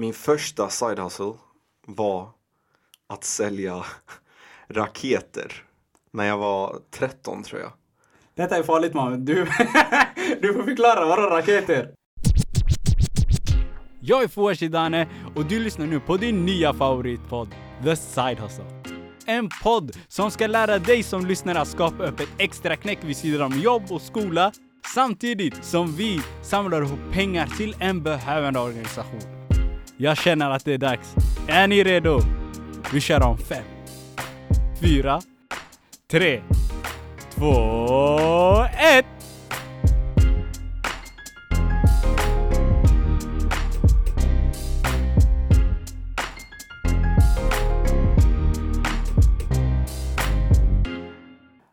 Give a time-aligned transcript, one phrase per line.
[0.00, 1.32] Min första side hustle
[1.86, 2.28] var
[3.06, 3.84] att sälja
[4.68, 5.64] raketer
[6.12, 7.72] när jag var 13 tror jag.
[8.34, 9.24] Detta är farligt man.
[9.24, 9.34] Du,
[10.42, 11.90] du får förklara, vadå raketer?
[14.00, 17.54] Jag är Fouad Shidane och du lyssnar nu på din nya favoritpodd,
[17.84, 18.82] The Side Hustle.
[19.26, 23.16] En podd som ska lära dig som lyssnar att skapa upp ett extra knäck vid
[23.16, 24.52] sidan om jobb och skola
[24.94, 29.37] samtidigt som vi samlar ihop pengar till en behövande organisation.
[30.00, 31.14] Jag känner att det är dags.
[31.48, 32.20] Är ni redo?
[32.92, 33.64] Vi kör om fem,
[34.80, 35.20] fyra,
[36.10, 36.42] tre,
[37.34, 39.04] två, ett!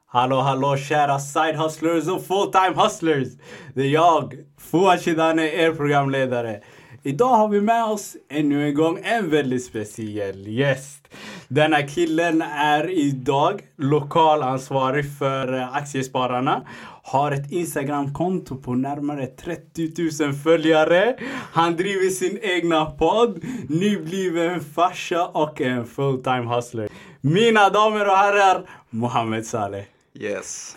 [0.07, 3.27] Hallå hallå kära side hustlers och full time hustlers!
[3.73, 6.61] Det är jag, Fouad Shidane, er programledare.
[7.07, 11.07] Idag har vi med oss ännu en gång en väldigt speciell gäst.
[11.47, 16.61] Denna killen är idag lokalansvarig för eh, Aktiespararna.
[17.03, 21.15] Har ett Instagramkonto på närmare 30 000 följare.
[21.51, 26.89] Han driver sin egna podd, nybliven farsa och en full time hustler.
[27.21, 29.83] Mina damer och herrar, Mohammed Saleh.
[30.13, 30.75] Yes.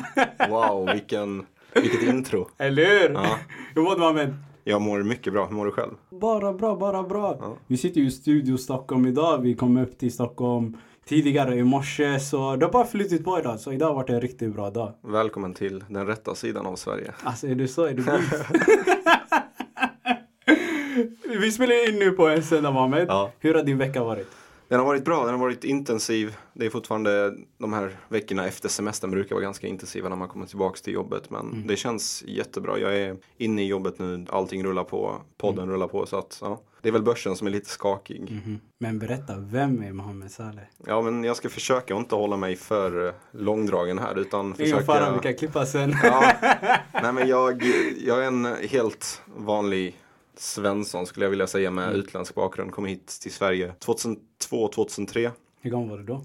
[0.49, 2.49] Wow, vilken, vilket intro.
[2.59, 3.15] Eller hur?
[3.15, 3.39] Ja.
[3.75, 4.37] Hur mår du Mohammed?
[4.69, 5.47] Jag mår mycket bra.
[5.47, 5.93] Hur mår du själv?
[6.11, 7.37] Bara bra, bara bra.
[7.41, 7.57] Ja.
[7.67, 9.39] Vi sitter ju i Studio Stockholm idag.
[9.39, 12.21] Vi kom upp till Stockholm tidigare i morse.
[12.21, 13.61] Så det har bara flutit på idag.
[13.61, 14.93] Så idag har varit en riktigt bra dag.
[15.03, 17.15] Välkommen till den rätta sidan av Sverige.
[17.23, 17.85] Alltså är du så?
[17.85, 18.03] Är du?
[21.41, 23.07] Vi spelar in nu på en söndag Mohammed.
[23.09, 23.31] Ja.
[23.39, 24.29] Hur har din vecka varit?
[24.69, 26.37] Den har varit bra, den har varit intensiv.
[26.53, 30.47] Det är fortfarande de här veckorna efter semestern brukar vara ganska intensiva när man kommer
[30.47, 31.31] tillbaks till jobbet.
[31.31, 32.79] Men det känns jättebra.
[32.79, 36.07] Jag är inne i jobbet nu, allting rullar på, podden rullar på.
[36.07, 36.61] Så att, ja.
[36.83, 38.21] Det är väl börsen som är lite skakig.
[38.31, 38.61] Mhm.
[38.79, 40.65] Men berätta, vem är Mohammed Saleh?
[40.87, 44.85] Ja, men jag ska försöka inte hålla mig för eh, långdragen här utan Ingen försöka...
[44.85, 45.95] fara, vi kan klippa sen.
[46.03, 46.33] Ja,
[47.03, 47.63] nej men jag,
[48.05, 49.97] jag är en helt vanlig
[50.41, 52.73] Svensson skulle jag vilja säga med utländsk bakgrund.
[52.73, 56.25] Kom hit till Sverige 2002, 2003, Hur gammal var du då?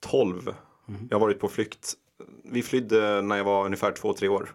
[0.00, 0.54] 12.
[1.10, 1.94] Jag har varit på flykt.
[2.44, 4.54] Vi flydde när jag var ungefär två, tre år.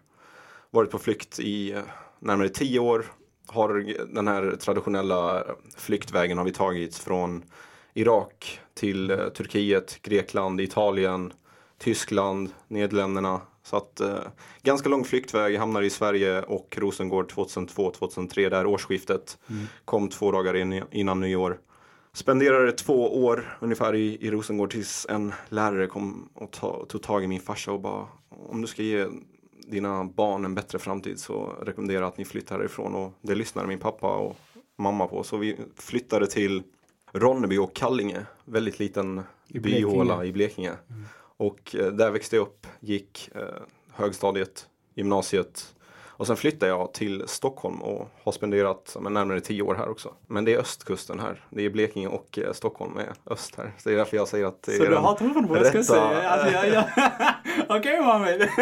[0.72, 1.82] Varit på flykt i eh,
[2.20, 3.06] närmare tio år.
[3.48, 3.70] Har
[4.14, 5.44] den här traditionella
[5.78, 7.44] flyktvägen har vi tagit från
[7.94, 11.34] Irak till eh, Turkiet, Grekland, Italien,
[11.78, 13.42] Tyskland, Nederländerna.
[13.64, 14.20] Så att eh,
[14.64, 19.38] ganska lång flyktväg, hamnar i Sverige och Rosengård 2002-2003, där årsskiftet.
[19.86, 21.60] Kom två dagar in, innan nyår.
[22.14, 27.24] Spenderade två år ungefär i, i Rosengård tills en lärare kom och ta, tog tag
[27.24, 29.08] i min farsa och bara om du ska ge
[29.68, 33.68] dina barn en bättre framtid så rekommenderar jag att ni flyttar härifrån och det lyssnade
[33.68, 34.38] min pappa och
[34.78, 35.24] mamma på.
[35.24, 36.64] Så vi flyttade till
[37.12, 40.72] Ronneby och Kallinge, väldigt liten I byhåla i Blekinge.
[41.38, 43.42] Och eh, där växte jag upp, gick eh,
[43.94, 45.74] högstadiet, gymnasiet
[46.16, 50.14] och sen flyttade jag till Stockholm och har spenderat men, närmare tio år här också.
[50.28, 51.46] Men det är östkusten här.
[51.50, 53.72] Det är Blekinge och eh, Stockholm är öst här.
[53.78, 55.42] Så det är därför jag säger att det Så är du den hatar mig på
[55.42, 56.30] vad jag ska rätta- säga?
[56.30, 56.86] Alltså, jag, jag...
[57.80, 58.50] Okej Mohammed.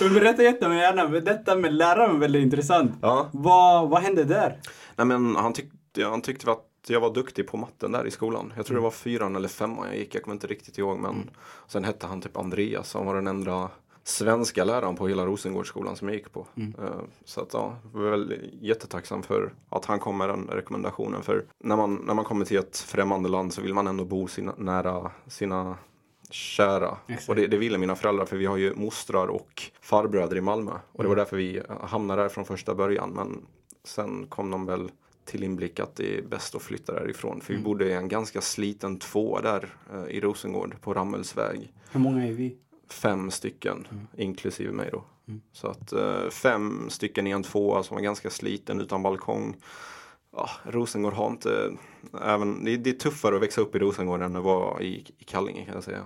[0.00, 1.08] Men Berätta jättemycket gärna.
[1.08, 2.92] Men Detta med läraren är väldigt intressant.
[3.02, 3.28] Ja.
[3.32, 4.60] Vad, vad hände där?
[4.96, 8.52] Nej men han tyckte, han tyckte att jag var duktig på matten där i skolan.
[8.56, 8.82] Jag tror Mm.
[8.82, 10.98] det var fyran eller femman jag gick, jag kommer inte riktigt ihåg.
[10.98, 11.30] Men
[11.66, 13.70] sen hette han typ Andreas, han var den enda
[14.04, 16.46] svenska läraren på hela Rosengårdsskolan som jag gick på.
[16.56, 16.74] Mm.
[16.82, 16.90] Eh,
[17.24, 21.22] Så att ja, jag var väl jättetacksam för att han kom med den rekommendationen.
[21.22, 24.28] För när man, när man kommer till ett främmande land så vill man ändå bo
[24.28, 25.76] sina, nära sina
[26.30, 26.96] kära.
[27.06, 27.28] Exakt.
[27.28, 30.70] Och det, det ville mina föräldrar för vi har ju mostrar och farbröder i Malmö.
[30.92, 31.04] Och Mm.
[31.04, 33.10] det var därför vi hamnade där från första början.
[33.10, 33.46] Men
[33.84, 34.90] sen kom de väl
[35.24, 37.40] till inblick att det är bäst att flytta därifrån.
[37.40, 37.64] För vi Mm.
[37.64, 41.72] bodde i en ganska sliten tvåa där eh, i Rosengård på Rammelsväg.
[41.92, 42.56] Hur många är vi?
[42.90, 44.06] Fem stycken, Mm.
[44.16, 45.04] inklusive mig då.
[45.52, 49.56] Så att eh, fem stycken i en tvåa som var ganska sliten utan balkong.
[50.36, 51.70] Ja, Rosengård har inte,
[52.22, 55.24] även, det, det är tuffare att växa upp i Rosengård än det var i, i
[55.24, 56.04] Kallinge kan jag säga.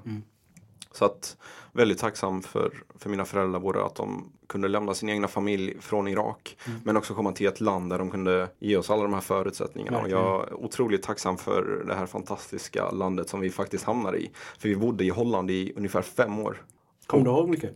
[0.97, 1.37] Så att
[1.73, 6.09] väldigt tacksam för, för mina föräldrar både att de kunde lämna sin egna familj från
[6.09, 6.81] Irak Mm.
[6.85, 10.01] men också komma till ett land där de kunde ge oss alla de här förutsättningarna.
[10.01, 14.31] Och jag är otroligt tacksam för det här fantastiska landet som vi faktiskt hamnade i.
[14.59, 16.63] För vi bodde i Holland i ungefär fem år.
[17.07, 17.71] Kommer du ihåg mycket?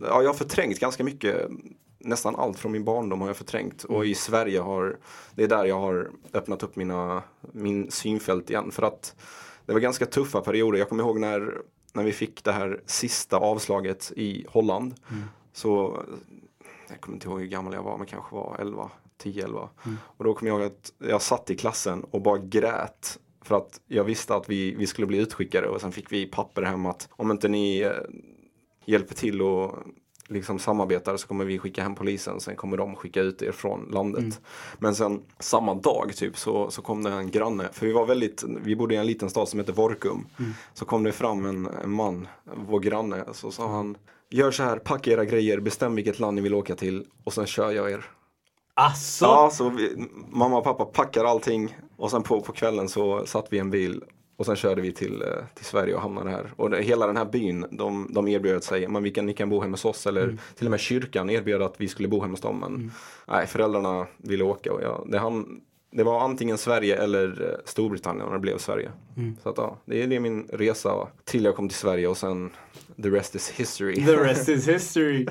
[0.00, 1.48] Ja, jag har förträngt ganska mycket.
[1.98, 3.84] Nästan allt från min barndom har jag förträngt.
[3.84, 4.08] Och Mm.
[4.08, 4.96] i Sverige har,
[5.34, 7.22] det är där jag har öppnat upp mina,
[7.52, 8.70] min synfält igen.
[8.70, 9.16] För att
[9.66, 10.78] det var ganska tuffa perioder.
[10.78, 11.58] Jag kommer ihåg när,
[11.96, 14.94] när vi fick det här sista avslaget i Holland.
[15.10, 15.22] Mm.
[15.52, 16.02] Så,
[16.88, 18.90] jag kommer inte ihåg hur gammal jag var, men kanske var 11,
[19.22, 19.68] 10-11.
[19.98, 23.18] Och då kommer jag ihåg att jag satt i klassen och bara grät.
[23.42, 26.62] För att jag visste att vi, vi skulle bli utskickade och sen fick vi papper
[26.62, 27.92] hem att om inte ni eh,
[28.84, 29.74] hjälper till och
[30.28, 32.40] liksom samarbetar så kommer vi skicka hem polisen.
[32.40, 34.40] Sen kommer de skicka ut er från landet.
[34.78, 37.68] Men sen samma dag typ så, så kom det en granne.
[37.72, 40.26] För vi var väldigt, vi bodde i en liten stad som heter Vorkum.
[40.74, 42.28] Så kom det fram en, en man,
[42.68, 43.24] vår granne.
[43.32, 43.96] Så sa han
[44.30, 47.46] Gör så här, packa era grejer, bestäm vilket land ni vill åka till och sen
[47.46, 48.04] kör jag er.
[48.74, 49.24] Asså?
[49.24, 53.46] Ja, så vi, mamma och pappa packar allting och sen på, på kvällen så satt
[53.50, 54.04] vi i en bil
[54.36, 56.52] och sen körde vi till, eh, till Sverige och hamnade här.
[56.56, 59.50] Och det, hela den här byn, de, de erbjöd sig, men vi kan, ni kan
[59.50, 62.32] bo hemma hos oss eller till och med kyrkan erbjöd att vi skulle bo hemma
[62.32, 62.58] hos dem.
[62.58, 62.92] Men
[63.28, 65.60] nej, föräldrarna ville åka och jag, det, han,
[65.90, 68.90] det var antingen Sverige eller eh, Storbritannien och det blev Sverige.
[69.42, 72.50] Så att, ja, det är, det min resa till jag kom till Sverige och sen
[73.02, 73.94] the rest is history.
[73.94, 75.26] The rest is history.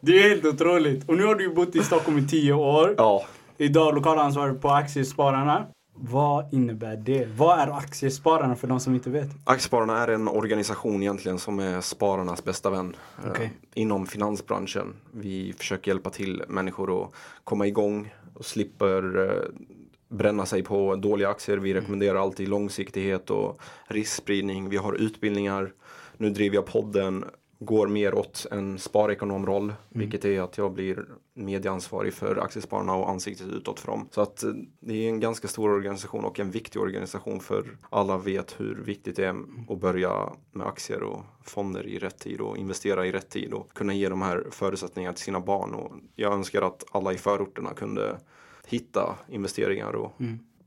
[0.00, 1.08] Det är helt otroligt.
[1.08, 2.94] Och nu har du bott i Stockholm i tio år.
[2.96, 3.24] Ja,
[3.60, 5.66] Idag lokalansvarig på Aktiespararna.
[6.00, 7.28] Vad innebär det?
[7.36, 9.28] Vad är Aktiespararna för de som inte vet?
[9.44, 13.52] Aktiespararna är en organisation egentligen som är spararnas bästa vän eh, Okej.
[13.74, 14.94] inom finansbranschen.
[15.12, 17.12] Vi försöker hjälpa till människor att
[17.44, 19.64] komma igång och slipper eh,
[20.08, 21.56] bränna sig på dåliga aktier.
[21.56, 24.68] Vi rekommenderar alltid långsiktighet och riskspridning.
[24.68, 25.72] Vi har utbildningar.
[26.16, 27.24] Nu driver jag podden
[27.58, 33.48] går mer åt en sparekonomroll, vilket är att jag blir medieansvarig för Aktiespararna och ansiktet
[33.48, 34.08] utåt för dem.
[34.10, 34.50] Så att eh,
[34.80, 39.16] det är en ganska stor organisation och en viktig organisation för alla vet hur viktigt
[39.16, 39.36] det är
[39.68, 43.72] att börja med aktier och fonder i rätt tid och investera i rätt tid och
[43.72, 45.74] kunna ge de här förutsättningarna till sina barn.
[45.74, 48.18] Och jag önskar att alla i förorterna kunde
[48.66, 50.12] hitta investeringar och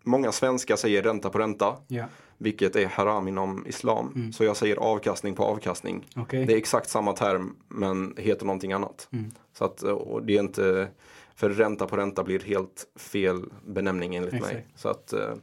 [0.03, 2.05] Många svenskar säger ränta på ränta, Ja.
[2.37, 4.31] vilket är haram inom islam.
[4.33, 6.07] Så jag säger avkastning på avkastning.
[6.15, 6.45] Okej.
[6.45, 9.09] Det är exakt samma term men heter någonting annat.
[9.53, 10.87] Så att, och det är inte,
[11.35, 14.41] för ränta på ränta blir helt fel benämning enligt mig.
[14.41, 14.79] Exakt.
[14.79, 15.33] Så att, eh,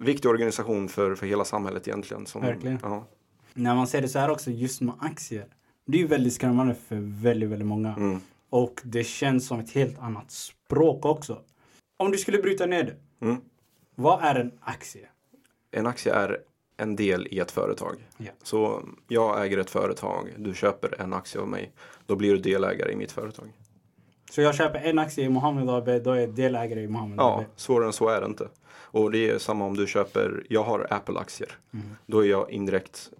[0.00, 2.26] viktig organisation för, för hela samhället egentligen.
[2.26, 2.78] Som, Verkligen.
[2.82, 3.06] Ja.
[3.54, 5.46] När man ser det så här också, just med aktier.
[5.86, 7.94] Det är ju väldigt skrämmande för väldigt, väldigt många.
[7.94, 8.20] Mm.
[8.50, 11.38] Och det känns som ett helt annat språk också.
[11.96, 13.26] Om du skulle bryta ner det.
[13.26, 13.40] Mm.
[14.00, 15.08] Vad är en aktie?
[15.70, 16.38] En aktie är
[16.76, 18.06] en del i ett företag.
[18.16, 18.30] Ja.
[18.42, 21.72] Så jag äger ett företag, du köper en aktie av mig.
[22.06, 23.46] Då blir du delägare i mitt företag.
[24.30, 27.38] Så jag köper en aktie i Mohammed AB, då är jag delägare i Mohammed Ja,
[27.40, 27.44] AB.
[27.56, 28.48] svårare än så är det inte.
[28.70, 31.58] Och det är samma om du köper, jag har Apple-aktier.
[32.06, 33.10] Då är jag indirekt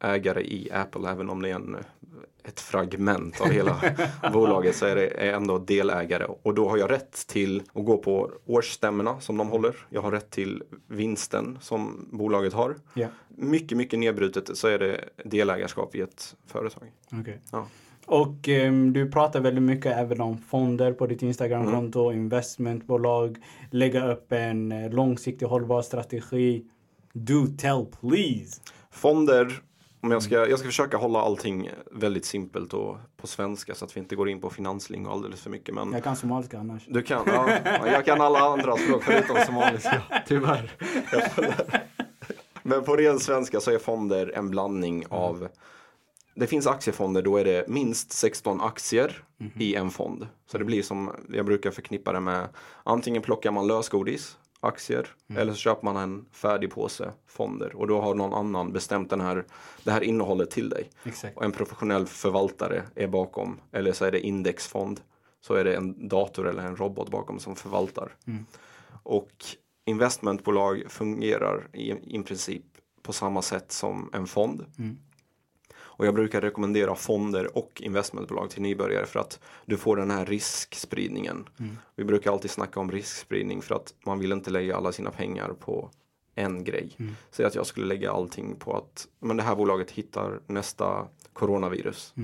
[0.00, 1.76] ägare i Apple, även om det är en,
[2.44, 3.80] ett fragment av hela
[4.32, 6.24] bolaget så är det ändå delägare.
[6.42, 9.76] Och då har jag rätt till att gå på årsstämmorna som de håller.
[9.90, 12.76] Jag har rätt till vinsten som bolaget har.
[12.94, 16.92] Ja, Mycket, mycket nedbrutet så är det delägarskap i ett företag.
[17.20, 17.40] okej.
[17.52, 17.66] Ja.
[18.06, 23.36] Och ehm, du pratar väldigt mycket även om fonder på ditt Instagramkonto, investmentbolag,
[23.70, 26.64] lägga upp en eh, långsiktig hållbar strategi.
[27.12, 28.60] Do tell please.
[28.90, 29.52] Fonder,
[30.00, 33.96] om jag, ska, jag ska försöka hålla allting väldigt simpelt och på svenska så att
[33.96, 35.74] vi inte går in på finanslingo alldeles för mycket.
[35.74, 36.86] Men Jag kan somaliska annars.
[36.88, 40.72] du kan, ja, jag kan alla andra språk förutom somaliska, tyvärr.
[42.62, 45.48] Men på ren svenska så är fonder en blandning av
[46.34, 49.22] det finns aktiefonder, då är det minst 16 aktier
[49.58, 50.26] i en fond.
[50.50, 52.48] Så det blir som, jag brukar förknippa det med,
[52.84, 57.76] antingen plockar man lösgodis, aktier, eller så köper man en färdig påse fonder.
[57.76, 59.44] Och då har någon annan bestämt den här,
[59.84, 60.90] det här innehållet till dig.
[61.04, 61.36] Exakt.
[61.36, 65.00] Och en professionell förvaltare är bakom, eller så är det indexfond.
[65.40, 68.14] Så är det en dator eller en robot bakom som förvaltar.
[69.02, 69.44] Och
[69.86, 72.64] investmentbolag fungerar i, i princip
[73.02, 74.64] på samma sätt som en fond.
[75.96, 80.26] Och jag brukar rekommendera fonder och investmentbolag till nybörjare för att du får den här
[80.26, 81.48] riskspridningen.
[81.96, 85.52] Vi brukar alltid snacka om riskspridning för att man vill inte lägga alla sina pengar
[85.60, 85.90] på
[86.34, 86.96] en grej.
[87.30, 92.14] Säg att jag skulle lägga allting på att men det här bolaget hittar nästa coronavirus.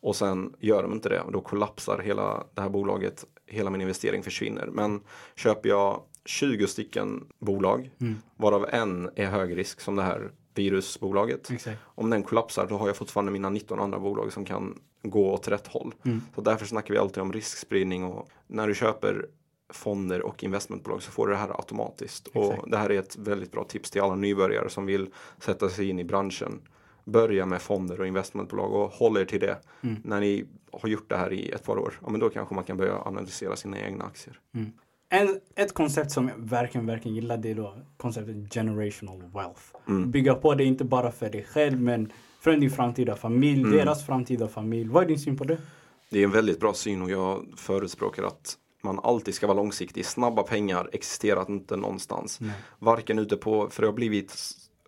[0.00, 3.80] Och sen gör de inte det och då kollapsar hela det här bolaget, hela min
[3.80, 4.66] investering försvinner.
[4.66, 5.00] Men
[5.34, 7.90] köper jag 20 stycken bolag,
[8.36, 11.50] varav en är hög risk som det här virusbolaget.
[11.50, 11.78] Exakt.
[11.84, 15.48] Om den kollapsar då har jag fortfarande mina 19 andra bolag som kan gå åt
[15.48, 15.94] rätt håll.
[16.04, 16.22] Mm.
[16.34, 19.26] Så därför snackar vi alltid om riskspridning och när du köper
[19.68, 22.28] fonder och investmentbolag så får du det här automatiskt.
[22.34, 22.62] Exakt.
[22.62, 25.08] Och det här är ett väldigt bra tips till alla nybörjare som vill
[25.38, 26.68] sätta sig in i branschen.
[27.04, 29.58] Börja med fonder och investmentbolag och håll er till det.
[29.80, 29.96] Mm.
[30.04, 32.64] När ni har gjort det här i ett par år, ja, men då kanske man
[32.64, 34.40] kan börja analysera sina egna aktier.
[35.08, 39.60] En, ett koncept som jag verkligen, verkligen gillar det är då konceptet generational wealth.
[39.88, 40.10] Mm.
[40.10, 43.72] Bygga på det inte bara för dig själv men för din framtida familj, Mm.
[43.76, 44.88] deras framtida familj.
[44.88, 45.58] Vad är din syn på det?
[46.10, 50.06] Det är en väldigt bra syn och jag förespråkar att man alltid ska vara långsiktig.
[50.06, 52.40] Snabba pengar existerar inte någonstans.
[52.40, 52.50] Nej.
[52.78, 54.36] Varken ute på, för det har blivit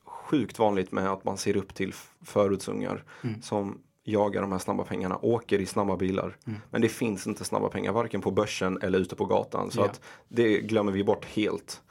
[0.04, 1.94] sjukt vanligt med att man ser upp till
[2.24, 3.42] förortsungar Mm.
[3.42, 3.78] som
[4.12, 6.36] jagar de här snabba pengarna, åker i snabba bilar.
[6.46, 6.58] Mm.
[6.70, 9.70] Men det finns inte snabba pengar, varken på börsen eller ute på gatan.
[9.70, 9.84] Så Ja.
[9.84, 11.82] att det glömmer vi bort helt.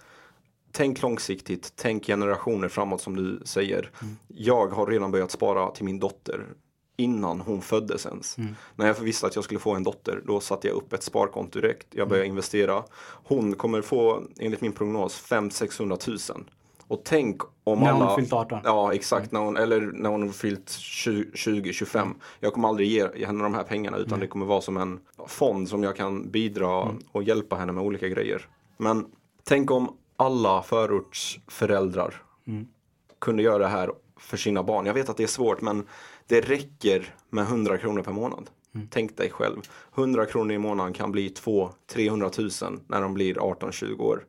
[0.72, 3.92] Tänk långsiktigt, tänk generationer framåt som du säger.
[4.02, 4.16] Mm.
[4.28, 6.46] Jag har redan börjat spara till min dotter
[6.98, 8.38] innan hon föddes ens.
[8.38, 8.56] Mm.
[8.76, 11.60] När jag visste att jag skulle få en dotter, då satte jag upp ett sparkonto
[11.60, 11.88] direkt.
[11.92, 12.84] Jag började investera.
[13.24, 16.46] Hon kommer få, enligt min prognos, 500-600 000.
[16.88, 18.06] Och tänk om När alla...
[18.06, 18.60] hon fyllt 18.
[18.64, 19.32] Ja, exakt.
[19.32, 22.14] När hon, eller när hon fyllt 20-25.
[22.40, 25.70] Jag kommer aldrig ge henne de här pengarna utan det kommer vara som en fond
[25.70, 28.48] som jag kan bidra och hjälpa henne med olika grejer.
[28.78, 29.06] Men
[29.44, 32.22] tänk om alla förortsföräldrar
[33.20, 34.86] kunde göra det här för sina barn.
[34.86, 35.88] Jag vet att det är svårt men
[36.28, 38.50] det räcker med 100 kronor per månad.
[38.90, 39.62] Tänk dig själv.
[39.96, 44.26] 100 kronor i månaden kan bli 200-300 000 när de blir 18-20 år.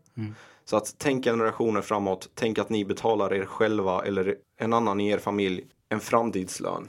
[0.68, 2.30] Så att tänk generationer framåt.
[2.34, 6.88] Tänk att ni betalar er själva eller en annan i er familj en framtidslön.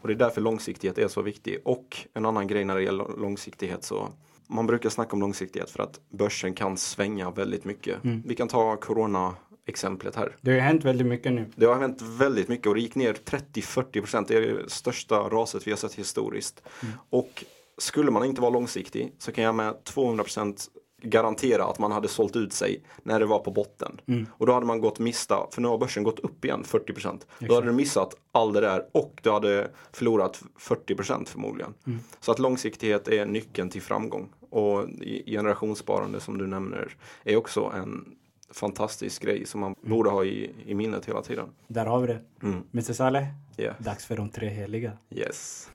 [0.00, 1.58] Och det är därför långsiktighet är så viktig.
[1.64, 4.08] Och en annan grej när det gäller långsiktighet så
[4.46, 7.98] man brukar snacka om långsiktighet för att börsen kan svänga väldigt mycket.
[8.24, 10.36] Vi kan ta corona-exemplet här.
[10.40, 11.46] Det har hänt väldigt mycket nu.
[11.56, 14.28] Det har hänt väldigt mycket och det gick ner 30-40 procent.
[14.28, 16.62] Det är det största raset vi har sett historiskt.
[17.10, 17.44] Och
[17.78, 20.70] skulle man inte vara långsiktig så kan jag med 200 procent
[21.02, 24.00] garantera att man hade sålt ut sig när det var på botten.
[24.30, 27.26] Och då hade man gått mista, för nu har börsen gått upp igen 40 procent.
[27.38, 31.74] Då hade du missat all det där och du hade förlorat 40 procent förmodligen.
[32.20, 34.28] Så att långsiktighet är nyckeln till framgång.
[34.50, 34.84] Och
[35.26, 38.04] generationssparande som du nämner är också en
[38.50, 41.48] fantastisk grej som man borde ha i, i minnet hela tiden.
[41.68, 42.20] Där har vi det.
[42.42, 42.62] Mm.
[42.72, 43.24] Mr Saleh,
[43.58, 43.74] Yeah.
[43.78, 44.92] dags för de tre heliga.
[45.10, 45.68] Yes.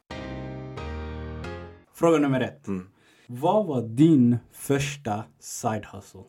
[1.94, 2.68] Fråga nummer ett.
[2.68, 2.88] Mm.
[3.34, 6.22] Vad var din första side hustle?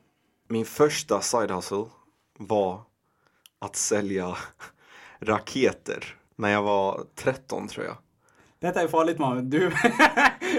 [0.49, 1.85] Min första side hustle
[2.39, 2.81] var
[3.59, 4.37] att sälja
[5.21, 7.97] raketer när jag var 13 tror jag.
[8.59, 9.51] Detta är farligt man.
[9.51, 9.59] Du,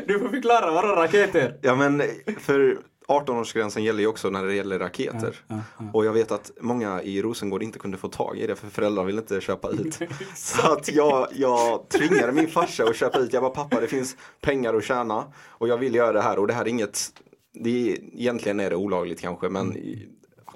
[0.07, 1.59] du får förklara, vadå raketer?
[1.61, 2.01] Ja men
[2.39, 5.35] för 18-årsgränsen gäller ju också när det gäller raketer.
[5.47, 5.85] Ja, ja.
[5.93, 9.03] Och jag vet att många i Rosengård inte kunde få tag i det för föräldrar
[9.03, 9.99] ville inte köpa ut.
[10.35, 13.33] Så att jag, jag tvingade min farsa att köpa ut.
[13.33, 16.47] Jag bara pappa det finns pengar att tjäna och jag vill göra det här och
[16.47, 16.99] det här är inget
[17.53, 20.07] det är, egentligen är det olagligt kanske men i-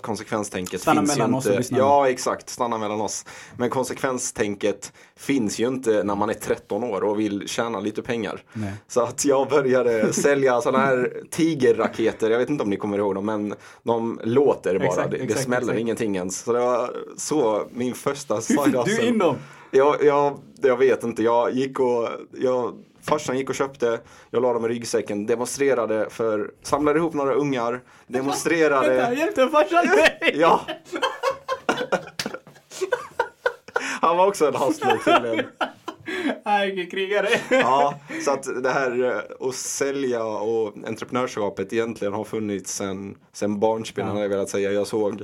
[0.08, 1.84] konsekvenstänket Stanna finns ju mellan oss och lyssnarna.
[1.84, 3.26] Ja exakt, stanna mellan oss.
[3.58, 8.44] Men konsekvenstänket finns ju inte när man är 13 år och vill tjäna lite pengar.
[8.54, 8.74] Nej.
[8.88, 13.16] Så att jag började sälja sådana här tigerraketer, jag vet inte om ni kommer ihåg
[13.16, 15.80] dem men de låter bara, Exakt, det, det exakt, smäller exakt.
[15.80, 16.40] ingenting ens.
[16.40, 19.36] Så det var så min första Hur side fick du in dem?
[19.72, 22.74] Jag, jag, jag vet inte, jag gick och, jag,
[23.08, 24.00] farsan gick och köpte,
[24.32, 29.14] jag la dem i ryggsäcken, demonstrerade för, samlade ihop några ungar, Vänta, demonstrerade.
[29.18, 30.20] hjälpte farsan dig?
[30.36, 30.62] Ja!
[34.02, 35.46] Han var också en hustler tydligen.
[36.46, 37.28] Nej, vilken krigare.
[37.50, 43.60] Ja, så att det här eh, att sälja och entreprenörskapet egentligen har funnits sen, sen
[43.60, 44.12] barnsben, Ja.
[44.12, 44.72] hade jag velat säga.
[44.72, 45.24] Jag såg,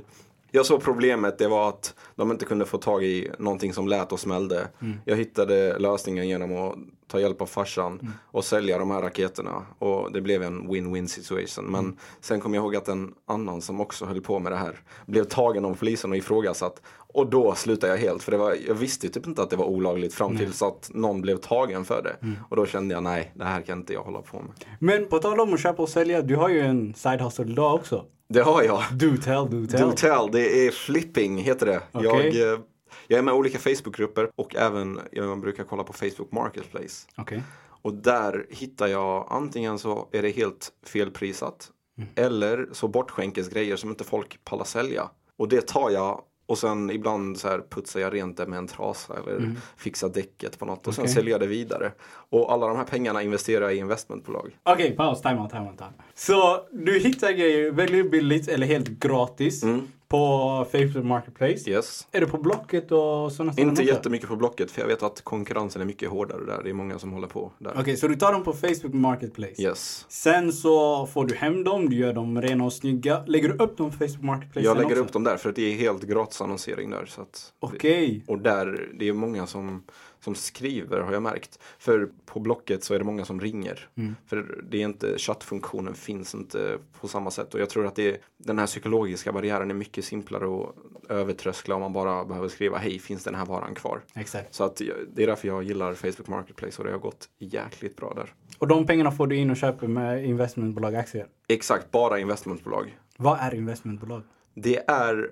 [0.56, 4.12] jag såg problemet, det var att de inte kunde få tag i någonting som lät
[4.12, 4.68] och smällde.
[5.06, 6.76] Jag hittade lösningen genom att
[7.08, 9.66] ta hjälp av farsan och sälja de här raketerna.
[9.80, 11.66] Och det blev en win-win situation.
[11.66, 14.80] Men sen kom jag ihåg att en annan som också höll på med det här
[15.06, 16.82] blev tagen av polisen och ifrågasatt.
[17.14, 19.66] Och då slutade jag helt, för det var, jag visste typ inte att det var
[19.66, 22.16] olagligt fram tills att någon blev tagen för det.
[22.50, 24.52] Och då kände jag, nej, det här kan inte jag hålla på med.
[24.80, 27.76] Men på tal om att köpa och sälja, du har ju en side hustle idag
[27.76, 28.06] också.
[28.34, 28.84] Det har jag.
[28.94, 29.82] Do tell, do tell.
[29.82, 31.82] Do tell, det är flipping heter det.
[31.92, 32.38] Okej.
[32.38, 32.60] Jag, eh,
[33.08, 37.08] jag är med i olika Facebookgrupper och även jag brukar kolla på Facebook Marketplace.
[37.18, 37.44] Okej.
[37.82, 42.10] Och där hittar jag antingen så är det helt felprisat Mm.
[42.16, 45.10] eller så bortskänkes grejer som inte folk pallar sälja.
[45.38, 48.68] Och det tar jag och sen ibland så här putsar jag rent det med en
[48.68, 51.06] trasa eller fixar däcket på något och sen Mm.
[51.06, 51.14] Okej.
[51.16, 51.92] säljer jag det vidare.
[52.30, 54.58] Och alla de här pengarna investerar jag i investmentbolag.
[54.64, 55.22] Okej, paus.
[55.22, 56.06] Time out, time out, time out.
[56.16, 59.88] Så du hittar grejer väldigt billigt eller helt gratis Mm.
[60.14, 61.70] På Facebook Marketplace.
[61.70, 62.08] Yes.
[62.12, 63.84] Är det på Blocket och sådana Inte ställen också?
[63.84, 66.64] jättemycket på Blocket för jag vet att konkurrensen är mycket hårdare där.
[66.64, 67.76] Det är många som håller på där.
[67.80, 69.62] Okej, så du tar dem på Facebook Marketplace.
[69.62, 70.06] Yes.
[70.10, 73.24] Sen så får du hem dem, du gör dem rena och snygga.
[73.28, 75.04] Lägger du upp dem på Facebook Marketplace Jag lägger också?
[75.04, 77.10] upp dem där för att det är helt gratis annonsering där.
[77.60, 78.24] Okej.
[78.28, 79.84] Och där, det är många som,
[80.24, 81.60] som skriver har jag märkt.
[81.78, 83.90] För på Blocket så är det många som ringer.
[83.96, 84.16] Mm.
[84.28, 87.54] För det är inte, chattfunktionen finns inte på samma sätt.
[87.54, 90.76] Och jag tror att det den här psykologiska barriären är mycket simplare att
[91.10, 94.02] övertröskla om man bara behöver skriva hej, finns den här varan kvar?
[94.16, 94.54] Exakt.
[94.54, 94.82] Så att
[95.14, 98.34] det är därför jag gillar Facebook Marketplace och det har gått jäkligt bra där.
[98.58, 101.28] Och de pengarna får du in och köper med investmentbolag aktier.
[101.48, 102.98] Exakt, bara investmentbolag.
[103.18, 104.22] Vad är investmentbolag?
[104.54, 105.32] Det är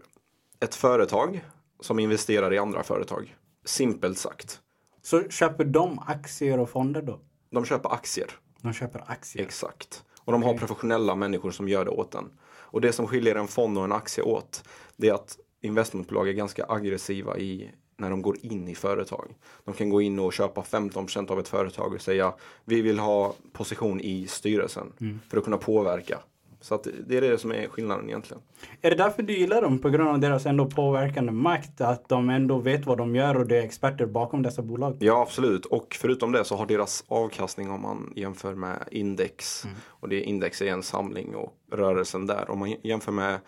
[0.59, 1.45] ett företag
[1.79, 3.35] som investerar i andra företag.
[3.65, 4.59] Simpelt sagt.
[5.01, 7.19] Så köper de aktier och fonder då?
[7.49, 8.27] De köper aktier.
[8.61, 9.43] De köper aktier?
[9.43, 10.03] Exakt.
[10.23, 12.31] Och de har professionella människor som gör det åt den.
[12.43, 14.63] Och det som skiljer en fond och en aktie åt,
[14.97, 19.35] det är att investmentbolag är ganska aggressiva i när de går in i företag.
[19.65, 22.33] De kan gå in och köpa 15% av ett företag och säga
[22.65, 24.93] vi vill ha position i styrelsen
[25.29, 26.19] för att kunna påverka.
[26.61, 28.43] Så att det är det som är skillnaden egentligen.
[28.81, 29.79] Är det därför du gillar dem?
[29.79, 31.81] På grund av deras ändå påverkande makt?
[31.81, 34.97] Att de ändå vet vad de gör och det är experter bakom dessa bolag?
[34.99, 35.65] Ja, absolut.
[35.65, 39.65] Och förutom det så har deras avkastning om man jämför med index.
[39.85, 42.49] Och det index är en samling och rörelsen där.
[42.49, 43.39] Om man jämför med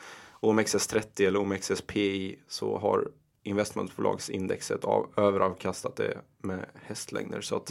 [0.42, 3.08] OMXS30 eller OMXS-PI så har
[3.44, 7.42] investmentbolagsindexet av, överavkastat det med hästlängder.
[7.42, 7.70] Så att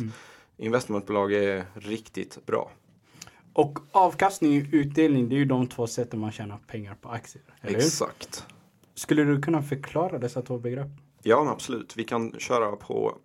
[0.56, 2.70] investmentbolag är riktigt bra.
[3.52, 7.44] Och avkastning och utdelning, det är ju de två sätten man tjänar pengar på aktier.
[7.62, 8.46] Exakt.
[8.94, 10.88] Skulle du kunna förklara dessa två begrepp?
[11.22, 11.96] Ja, absolut.
[11.96, 13.18] Vi kan köra på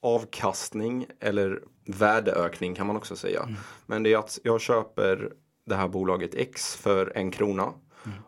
[0.00, 3.48] avkastning eller värdeökning kan man också säga.
[3.86, 5.32] Men det är att jag köper
[5.66, 7.72] det här bolaget X för en krona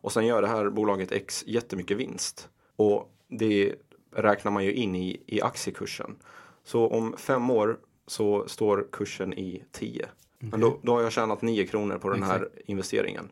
[0.00, 2.48] och sen gör det här bolaget X jättemycket vinst.
[2.76, 3.74] Och det
[4.12, 6.16] räknar man ju in i, i aktiekursen.
[6.64, 10.06] Så om fem år så står kursen i 10.
[10.38, 13.28] Men då, då har jag tjänat 9 kronor på den här investeringen.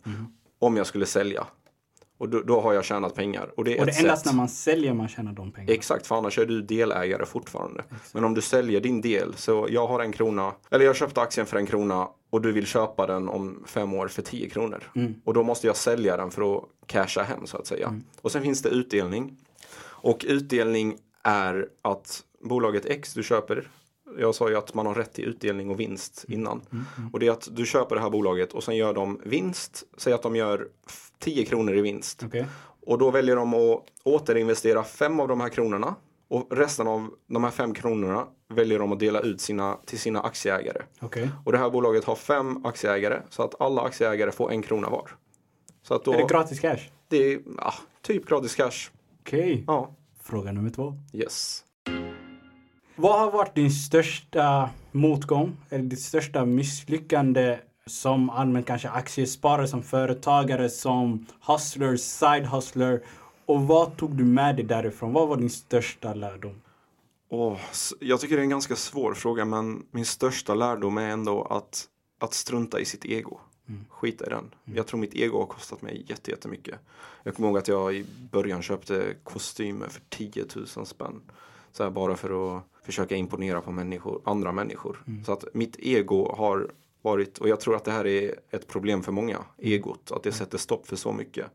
[0.58, 1.46] Om jag skulle sälja.
[2.18, 3.50] Och då, då har jag tjänat pengar.
[3.56, 4.32] Och det är Och det är endast sätt.
[4.32, 5.72] när man säljer man tjänar de pengarna.
[5.72, 7.84] Exakt, för annars är du delägare fortfarande.
[8.12, 11.46] Men om du säljer din del, så jag har en krona, eller jag köpte aktien
[11.46, 14.82] för en krona och du vill köpa den om fem år för 10 kronor.
[15.24, 18.00] Och då måste jag sälja den för att casha hem så att säga.
[18.20, 19.36] Och sen finns det utdelning.
[19.80, 23.68] Och utdelning är att bolaget X du köper,
[24.18, 26.60] jag sa ju att man har rätt till utdelning och vinst innan.
[27.12, 30.12] Och det är att du köper det här bolaget och sen gör de vinst, säg
[30.12, 32.22] att de gör f- 10 kronor i vinst.
[32.26, 32.46] Okej.
[32.86, 35.94] Och då väljer de att återinvestera fem av de här kronorna.
[36.28, 40.20] Och resten av de här fem kronorna väljer de att dela ut sina, till sina
[40.20, 40.82] aktieägare.
[41.00, 41.30] Okej.
[41.44, 45.10] Och det här bolaget har fem aktieägare så att alla aktieägare får en krona var.
[45.82, 46.78] Så att då, Är det gratis cash?
[47.08, 48.90] det är ja, typ gratis cash.
[49.20, 49.64] Okej.
[49.66, 50.94] Ja, Fråga nummer två.
[51.12, 51.64] yes.
[52.96, 59.82] Vad har varit din största motgång eller ditt största misslyckande som allmänt kanske aktiesparare, som
[59.82, 63.02] företagare, som hustler, side hustler?
[63.46, 65.12] Och vad tog du med dig därifrån?
[65.12, 66.62] Vad var din största lärdom?
[67.70, 71.42] S- jag tycker det är en ganska svår fråga men min största lärdom är ändå
[71.44, 71.84] att,
[72.20, 73.40] att strunta i sitt ego.
[73.88, 74.50] Skita i den.
[74.64, 76.74] Jag tror mitt ego har kostat mig jätte- jättemycket.
[77.22, 80.44] Jag kommer ihåg att jag i början köpte kostymer för 10
[80.76, 81.20] 000 spänn.
[81.76, 85.04] Så här bara för att försöka imponera på människor, andra människor.
[85.26, 86.70] Så att mitt ego har
[87.02, 90.10] varit, och jag tror att det här är ett problem för många, egot.
[90.12, 91.46] Att det sätter stopp för så mycket.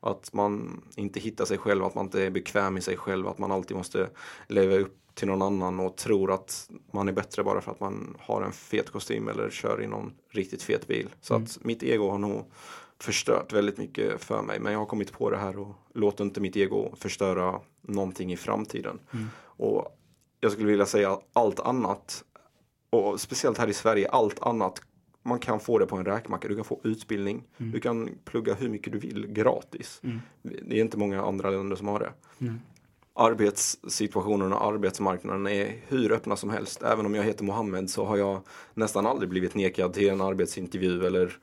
[0.00, 3.38] Att man inte hittar sig själv, att man inte är bekväm i sig själv, att
[3.38, 4.10] man alltid måste
[4.48, 8.16] leva upp till någon annan och tror att man är bättre bara för att man
[8.20, 11.08] har en fet kostym eller kör i någon riktigt fet bil.
[11.20, 12.44] Så att mitt ego har nog
[12.98, 14.60] förstört väldigt mycket för mig.
[14.60, 18.36] Men jag har kommit på det här och låter inte mitt ego förstöra någonting i
[18.36, 18.98] framtiden.
[19.62, 19.98] Och
[20.40, 22.24] jag skulle vilja säga allt annat,
[22.90, 24.82] och speciellt här i Sverige, allt annat
[25.22, 26.48] man kan få det på en räkmacka.
[26.48, 27.44] Du kan få utbildning.
[27.56, 30.00] Du kan plugga hur mycket du vill gratis.
[30.42, 32.12] Det är inte många andra länder som har det.
[33.14, 36.82] Arbetssituationen och arbetsmarknaden är hur öppna som helst.
[36.82, 38.40] Även om jag heter Mohammed så har jag
[38.74, 41.38] nästan aldrig blivit nekad till en arbetsintervju eller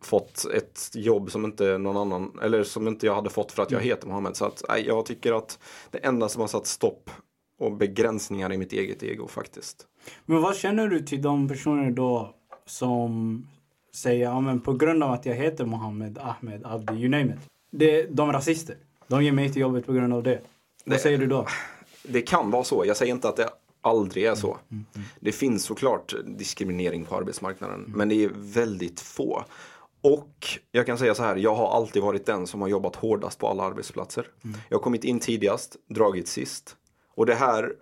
[0.00, 3.70] fått ett jobb som inte någon annan, eller som inte jag hade fått för att
[3.70, 4.36] jag heter Mohammed.
[4.36, 5.58] Så att, nej, jag tycker att
[5.90, 7.10] det enda som har satt stopp
[7.58, 9.86] och begränsningar i mitt eget ego faktiskt.
[10.26, 12.34] Men vad känner du till de personer då
[12.66, 13.46] som
[13.94, 17.50] säger, ja men på grund av att jag heter Mohammed, Ahmed, Abdi, you name it.
[17.70, 18.76] Det, de är rasister.
[19.08, 20.40] De ger mig till jobbet på grund av det.
[20.84, 21.46] Vad Det- säger du då?
[22.02, 22.84] Det kan vara så.
[22.86, 23.48] Jag säger inte att det
[23.80, 24.58] aldrig är så.
[25.20, 29.44] Det finns såklart diskriminering på arbetsmarknaden, men det är väldigt få.
[30.00, 33.38] Och jag kan säga så här, jag har alltid varit den som har jobbat hårdast
[33.38, 34.26] på alla arbetsplatser.
[34.68, 36.76] Jag har kommit in tidigast, dragit sist.
[37.14, 37.72] Och det här,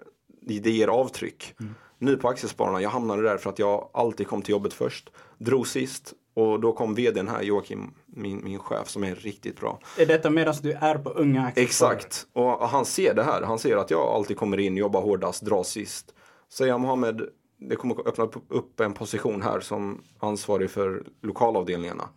[0.41, 1.55] det ger avtryck.
[1.99, 5.67] Nu på Aktiespararna, jag hamnade där för att jag alltid kom till jobbet först, drog
[5.67, 9.79] sist och då kom vdn här, Joakim, min, min chef som är riktigt bra.
[9.99, 11.95] Är detta medan du är på unga aktiesparare?
[11.97, 12.27] Exakt.
[12.33, 13.43] Och han ser det här.
[13.43, 16.15] Han ser att jag alltid kommer in, jobbar hårdast, drar sist.
[16.53, 17.23] Säger Mohammed,
[17.59, 22.09] det kommer öppna upp- upp en position här som ansvarig för lokalavdelningarna.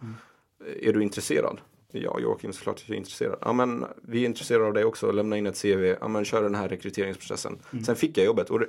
[0.82, 1.58] Är du intresserad?
[2.04, 3.40] Ja, Joakim såklart jag är intresserad.
[3.42, 5.12] Ja, men vi är intresserade av dig också.
[5.12, 5.96] Lämna in ett CV.
[6.02, 7.60] Ja, men kör den här rekryteringsprocessen.
[7.86, 8.50] Sen fick jag jobbet.
[8.50, 8.68] Och det,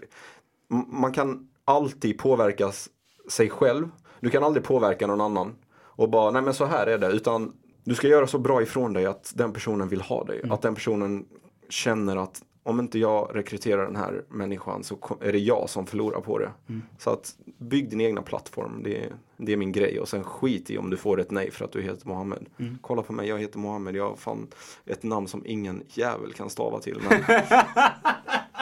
[0.88, 2.88] man kan alltid påverkas
[3.28, 3.88] sig själv.
[4.20, 5.54] Du kan aldrig påverka någon annan.
[5.76, 7.08] Och bara, nej men så här är det.
[7.08, 7.52] Utan
[7.84, 10.42] du ska göra så bra ifrån dig att den personen vill ha dig.
[10.50, 11.26] Att den personen
[11.68, 16.20] känner att om inte jag rekryterar den här människan så är det jag som förlorar
[16.20, 16.50] på det.
[16.98, 18.82] Så att bygg din egna plattform.
[18.84, 20.00] Det är, det är min grej.
[20.00, 22.46] Och sen skit i om du får ett nej för att du heter Mohammed.
[22.80, 23.96] Kolla på mig, jag heter Mohammed.
[23.96, 24.46] Jag har fan
[24.86, 27.00] ett namn som ingen jävel kan stava till.
[27.08, 27.22] Men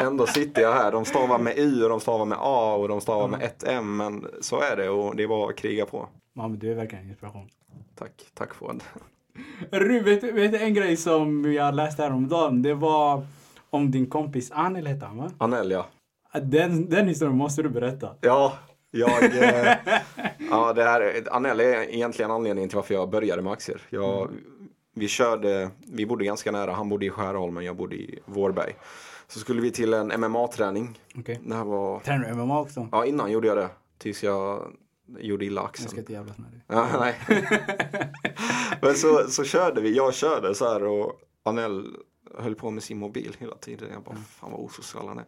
[0.06, 0.92] ändå sitter jag här.
[0.92, 3.96] De stavar med U och de stavar med A och de stavar med ett M.
[3.96, 6.08] Men så är det och det är bara att kriga på.
[6.34, 7.48] Mohammed, du är verkligen en inspiration.
[7.94, 8.82] Tack, tack Fouad.
[9.70, 12.62] Du, vet, vet du en grej som jag läste häromdagen?
[12.62, 13.26] Det var
[13.74, 15.30] om din kompis Anel hette han va?
[15.38, 15.86] Anel ja.
[16.42, 18.08] Den, den historien måste du berätta.
[18.20, 18.52] Ja,
[18.90, 19.24] jag...
[19.24, 19.72] Eh,
[20.50, 23.80] ja, det här, är- Anel är egentligen anledningen till varför jag började med aktier.
[23.90, 24.30] Jag,
[24.94, 28.74] vi körde, vi bodde ganska nära, han bodde i Skärholmen, jag bodde i Vårberg.
[29.28, 30.98] Så skulle vi till en MMA-träning.
[31.18, 31.40] Okej.
[31.46, 32.88] Det här var, Tränar du MMA också?
[32.92, 33.68] ja innan gjorde jag det.
[33.98, 34.72] Tills jag
[35.18, 35.88] gjorde illa Jag axeln.
[35.88, 36.60] ska inte jävlas med dig.
[36.66, 37.14] Ja, nej.
[38.82, 41.84] Men så, så körde vi, jag körde så här och Anel
[42.38, 43.88] höll på med sin mobil hela tiden.
[43.92, 45.24] Jag bara, fan vad osocial han är.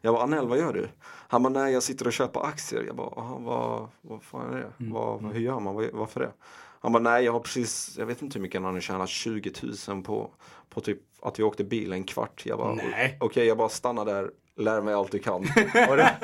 [0.00, 0.88] Jag bara, Anel vad gör du?
[1.28, 2.82] Han bara, nej jag sitter och köper aktier.
[2.86, 4.72] Jag bara, aha, vad, vad fan är det?
[4.78, 5.74] Vad, hur gör man?
[5.74, 6.32] Vad, varför det?
[6.80, 9.52] Han bara, nej jag har precis, jag vet inte hur mycket han hade tjänat, 20
[9.88, 10.30] 000 på,
[10.68, 12.42] på typ att vi åkte bil en kvart.
[12.46, 12.78] Jag bara,
[13.20, 15.42] okej jag bara stannar där, lär mig allt du kan.
[15.74, 16.16] Det,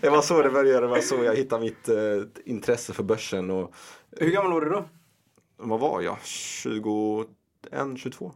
[0.00, 1.96] det var så det började, det var så jag hittade mitt eh,
[2.44, 3.50] intresse för börsen.
[3.50, 3.74] Och,
[4.10, 4.84] Hur gammal var du då?
[5.56, 6.16] vad var jag?
[6.22, 7.28] 21,
[7.96, 8.32] 22?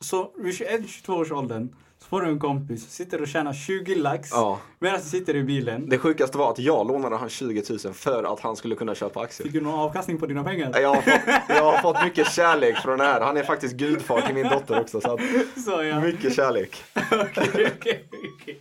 [0.00, 4.28] Så vid 21-22 års åldern så får du en kompis sitter och tjänar 20 lax
[4.32, 4.58] Ja.
[4.78, 5.88] medan du sitter i bilen.
[5.88, 9.20] Det sjukaste var att jag lånade han 20 000 för att han skulle kunna köpa
[9.20, 9.44] aktier.
[9.44, 10.80] Fick du någon avkastning på dina pengar?
[10.80, 13.20] Jag har, fått, jag har fått mycket kärlek från det här.
[13.20, 15.00] Han är faktiskt gudfar till min dotter också.
[15.00, 15.18] Så
[15.64, 16.00] Så ja.
[16.00, 16.82] mycket kärlek.
[17.12, 18.60] Okej, okej, okej.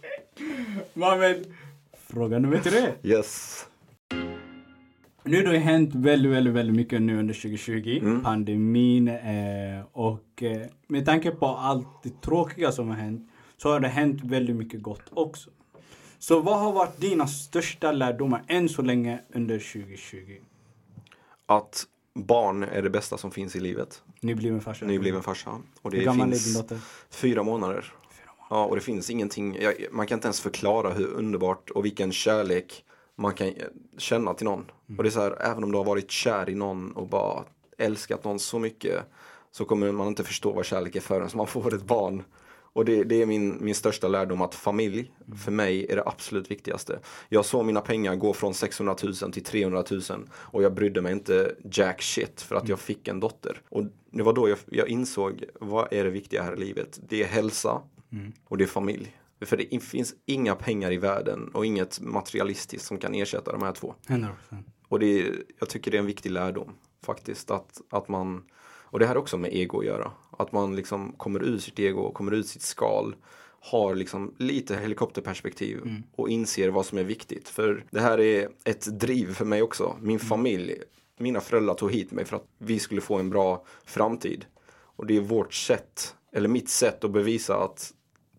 [2.10, 2.91] Fråga nummer tre.
[3.04, 3.65] Yes.
[5.27, 7.99] Nu har det hänt väldigt, väldigt, väldigt mycket nu under 2020.
[8.01, 8.23] Mm.
[8.23, 13.79] Pandemin eh, och eh, med tanke på allt det tråkiga som har hänt så har
[13.79, 15.49] det hänt väldigt mycket gott också.
[16.19, 20.17] Så vad har varit dina största lärdomar än så länge under 2020?
[21.45, 24.03] Att barn är det bästa som finns i livet.
[24.21, 24.85] Nybliven farsa.
[24.85, 25.61] Nybliven farsa.
[25.81, 26.79] Och det Hur gammal är finns din dotter?
[27.09, 27.81] fyra månader.
[28.11, 28.47] Fyra månader.
[28.49, 29.57] Ja, och det finns ingenting.
[29.61, 32.83] Jag, man kan inte ens förklara hur underbart och vilken kärlek
[33.17, 33.53] man kan
[33.97, 34.65] känna till någon.
[34.97, 37.43] Och det är så här, även om du har varit kär i någon och bara
[37.77, 39.03] älskat någon så mycket
[39.51, 42.23] så kommer man inte förstå vad kärlek är förrän man får ett barn.
[42.77, 45.12] Och det, det är min, min största lärdom att familj,
[45.43, 46.99] för mig är det absolut viktigaste.
[47.30, 50.01] Jag såg mina pengar gå från 600 000 till 300 000
[50.32, 53.62] och jag brydde mig inte jack shit för att jag fick en dotter.
[53.69, 56.99] Och det var då jag, jag insåg, vad är det viktiga här i livet?
[57.10, 57.82] Det är hälsa
[58.47, 59.17] och det är familj.
[59.41, 63.73] För det finns inga pengar i världen och inget materialistiskt som kan ersätta de här
[63.73, 63.95] två.
[64.08, 64.28] 100%.
[64.88, 66.73] Och det är, jag tycker det är en viktig lärdom
[67.04, 67.52] faktiskt.
[67.52, 68.43] Att, att man,
[68.84, 70.12] och det här också med ego att göra.
[70.32, 73.15] Att man liksom kommer ur sitt ego, kommer ut sitt skal.
[73.60, 77.50] Har liksom lite helikopterperspektiv och inser vad som är viktigt.
[77.50, 79.95] För det här är ett driv för mig också.
[80.02, 80.76] Min familj,
[81.19, 84.45] mina föräldrar tog hit mig för att vi skulle få en bra framtid.
[84.69, 87.93] Och det är vårt sätt, eller mitt sätt att bevisa att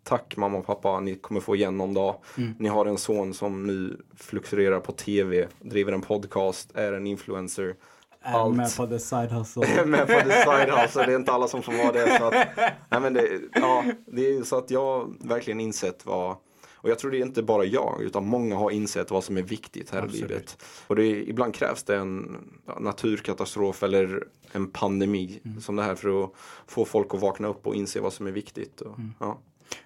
[0.09, 2.17] Tack mamma och pappa, ni kommer få igen någon dag.
[2.59, 7.75] Ni har en son som nu fluktuerar på tv, driver en podcast, är en influencer.
[8.23, 8.57] Är Allt.
[8.57, 9.67] med på the side hustle.
[9.81, 12.19] Är med på the side hustle, det är inte alla som får vara det.
[12.19, 12.35] Så att,
[12.91, 16.37] nej men det, ja, det är så att jag verkligen insett vad
[16.81, 19.43] och jag tror det är inte bara jag, utan många har insett vad som är
[19.43, 20.25] viktigt här Absolut.
[20.25, 20.65] i livet.
[20.87, 22.37] Och det ibland krävs det en
[22.81, 26.31] naturkatastrof eller en pandemi som det här för att
[26.67, 28.81] få folk att vakna upp och inse vad som är viktigt.
[28.81, 29.39] Och, ja.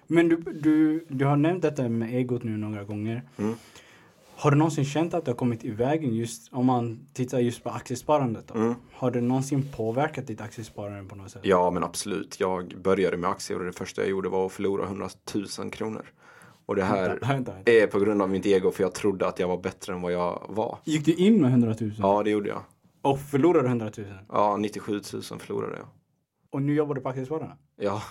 [0.07, 3.21] Men du, du, du har nämnt detta med egot nu några gånger.
[3.37, 3.55] Mm.
[4.35, 7.63] Har du någonsin känt att du har kommit i vägen just om man tittar just
[7.63, 8.47] på aktiesparandet?
[8.47, 8.59] Då?
[8.59, 8.75] Mm.
[8.93, 11.41] Har det någonsin påverkat ditt aktiesparande på något sätt?
[11.45, 12.39] Ja, men absolut.
[12.39, 15.09] Jag började med aktier och det första jag gjorde var att förlora 100
[15.59, 16.05] 000 kronor.
[16.65, 17.71] Och det här Vänta, vänta, vänta.
[17.71, 20.11] är på grund av mitt ego för jag trodde att jag var bättre än vad
[20.13, 20.77] jag var.
[20.83, 22.61] Gick du in med 100 000 Ja, det gjorde jag.
[23.01, 24.07] och förlorade 100 000?
[24.29, 25.87] Ja, 97 000 förlorade jag.
[26.49, 27.57] Och nu jobbar du på Aktiespararna?
[27.75, 28.01] Ja.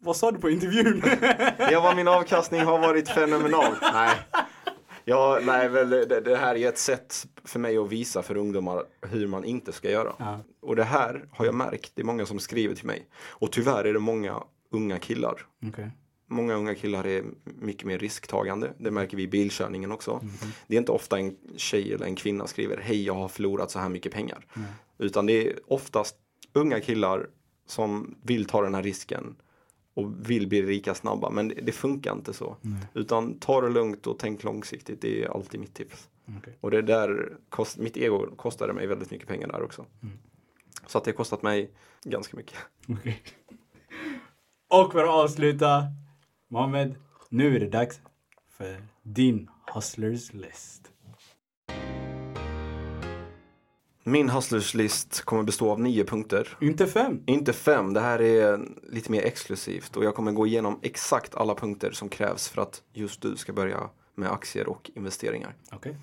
[0.00, 1.02] Vad sa du på intervjun?
[1.58, 3.74] Ja, vad min avkastning har varit fenomenal.
[3.92, 4.16] Nej.
[5.04, 8.84] Ja, nej, väl, det, det här är ett sätt för mig att visa för ungdomar
[9.02, 10.12] hur man inte ska göra.
[10.18, 10.38] ja.
[10.60, 13.06] Och det här har jag märkt, det är många som skriver till mig.
[13.28, 15.46] Och tyvärr är det många unga killar.
[15.68, 15.90] Okej.
[16.30, 18.72] Många unga killar är mycket mer risktagande.
[18.78, 20.20] Det märker vi i bilkörningen också.
[20.66, 23.78] Det är inte ofta en tjej eller en kvinna skriver hej jag har förlorat så
[23.78, 24.46] här mycket pengar.
[24.98, 26.16] Utan det är oftast
[26.52, 27.26] unga killar
[27.66, 29.36] som vill ta den här risken
[29.98, 31.30] och vill bli rika snabba.
[31.30, 32.56] Men det, det funkar inte så.
[32.94, 35.00] Utan ta det lugnt och tänk långsiktigt.
[35.00, 36.08] Det är alltid mitt tips.
[36.38, 36.58] Okej.
[36.60, 39.86] Och det där, kost, mitt ego kostade mig väldigt mycket pengar där också.
[40.86, 41.70] Så att det har kostat mig
[42.04, 42.56] ganska mycket.
[42.88, 43.22] Okej.
[44.68, 45.82] Och för att avsluta,
[46.48, 46.94] Mohammed,
[47.28, 48.00] nu är det dags
[48.50, 50.87] för din Hustlers list.
[54.08, 56.56] Min hustlers kommer bestå av nio punkter.
[56.60, 57.22] Inte fem.
[57.26, 58.60] Inte fem, det här är
[58.92, 62.82] lite mer exklusivt och jag kommer gå igenom exakt alla punkter som krävs för att
[62.92, 65.54] just du ska börja med aktier och investeringar.
[65.72, 65.96] Okej.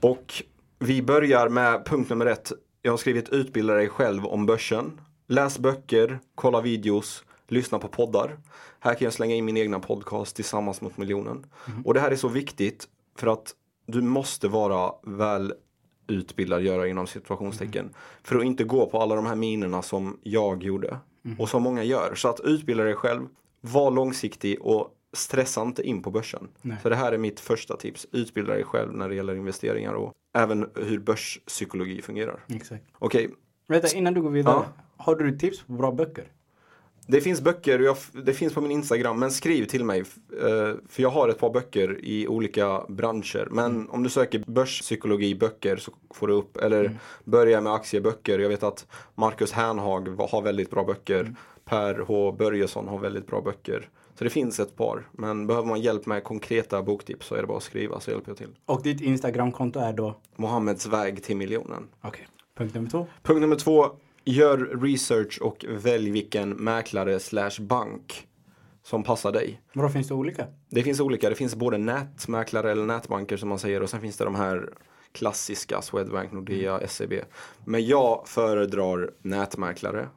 [0.00, 0.42] Och
[0.78, 2.52] vi börjar med punkt nummer ett.
[2.82, 5.00] Jag har skrivit utbilda dig själv om börsen.
[5.26, 8.38] Läs böcker, kolla videos, lyssna på poddar.
[8.80, 11.46] Här kan jag slänga in min egna podcast tillsammans mot miljonen.
[11.84, 13.54] Och det här är så viktigt för att
[13.86, 15.54] du måste vara väl
[16.08, 17.94] utbildad, göra inom situationstecken.
[18.22, 20.98] För att inte gå på alla de här minerna som jag gjorde.
[21.38, 22.14] Och som många gör.
[22.14, 23.26] Så att utbilda dig själv,
[23.60, 26.48] var långsiktig och stressa inte in på börsen.
[26.62, 26.76] Nej.
[26.82, 28.06] Så det här är mitt första tips.
[28.12, 32.44] Utbilda dig själv när det gäller investeringar och även hur börspsykologi fungerar.
[32.48, 32.84] Exakt.
[32.98, 33.30] Okej,
[33.68, 34.64] Vänta, innan du går vidare.
[34.96, 36.24] Har du tips på bra böcker?
[37.10, 40.00] Det finns böcker, jag, det finns på min Instagram, men skriv till mig.
[40.00, 43.48] eh, För jag har ett par böcker i olika branscher.
[43.50, 48.38] Men om du söker börspsykologi böcker så får du upp, eller börja med aktieböcker.
[48.38, 51.34] Jag vet att Marcus Hernhag har väldigt bra böcker.
[51.64, 53.88] Per H Börjesson har väldigt bra böcker.
[54.18, 55.08] Så det finns ett par.
[55.12, 58.30] Men behöver man hjälp med konkreta boktips så är det bara att skriva så hjälper
[58.30, 58.50] jag till.
[58.66, 60.14] Och ditt Instagramkonto är då?
[60.36, 61.88] Mohammeds väg till miljonen.
[62.00, 62.28] Okej.
[62.58, 63.06] Punkt nummer två.
[63.22, 63.86] Punkt nummer två.
[64.30, 68.26] Gör research och välj vilken mäklare slash bank
[68.82, 69.60] som passar dig.
[69.72, 70.46] Vadå, finns det olika?
[70.70, 71.28] Det finns olika.
[71.28, 74.70] Det finns både nätmäklare eller nätbanker som man säger och sen finns det de här
[75.12, 77.12] klassiska Swedbank, Nordea, SEB.
[77.64, 80.08] Men jag föredrar nätmäklare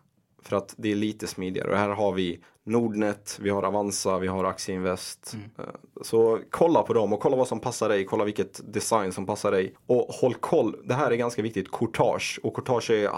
[0.41, 1.71] för att det är lite smidigare.
[1.71, 5.35] Och här har vi Nordnet, vi har Avanza, vi har Aktieinvest.
[5.57, 5.65] Eh,
[6.01, 9.51] Så kolla på dem och kolla vad som passar dig, kolla vilket design som passar
[9.51, 9.75] dig.
[9.85, 12.39] Och håll koll, det här är ganska viktigt, courtage.
[12.43, 13.09] Och courtage är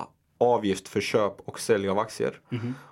[0.43, 2.39] avgift för köp och sälj av aktier.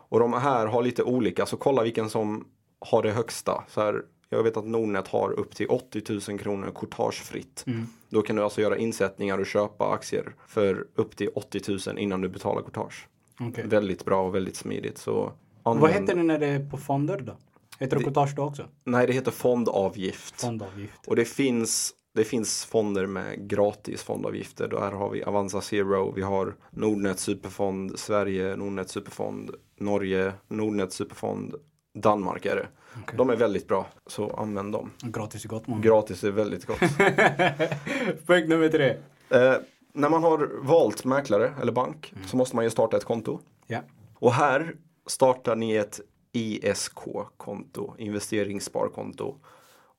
[0.10, 2.48] Och de här har lite olika, så kolla vilken som
[2.80, 3.64] har det högsta.
[3.70, 7.66] Så här, jag vet att Nordnet har upp till 80 000 kronor courtagefritt.
[8.10, 12.22] Då kan du alltså göra insättningar och köpa aktier för upp till 80 000 innan
[12.22, 13.08] du betalar courtage.
[13.40, 13.68] Okej.
[13.68, 14.98] Väldigt bra och väldigt smidigt.
[14.98, 15.34] Så
[15.64, 17.38] Vad använd- heter det när det är på fonder då?
[17.80, 18.66] Heter det courtage då också?
[18.84, 20.42] Nej, det heter fondavgift.
[20.42, 21.08] Fondavgift.
[21.08, 24.68] Och det finns, det finns fonder med gratis fondavgifter.
[24.68, 31.56] Där har vi Avanza Zero, vi har Nordnet Superfond, Sverige, Nordnet Superfond, Norge, Nordnet Superfond,
[31.94, 32.68] Danmark är det.
[33.04, 33.18] Okej.
[33.18, 34.92] De är väldigt bra, så använd dem.
[35.02, 35.82] Gratis är gott man.
[35.82, 36.80] Gratis är väldigt gott.
[38.28, 38.90] Punkt nummer tre.
[39.30, 39.54] eh,
[39.94, 43.40] när man har valt mäklare eller bank så måste man ju starta ett konto.
[43.68, 43.80] Ja.
[44.16, 44.76] Och här
[45.08, 46.00] startar ni ett
[46.34, 49.36] ISK-konto, investeringssparkonto.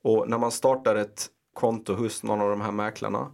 [0.02, 3.30] Och när man startar ett konto hos någon av de här mäklarna